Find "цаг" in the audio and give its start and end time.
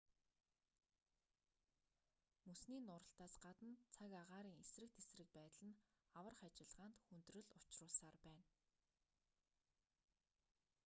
3.95-4.11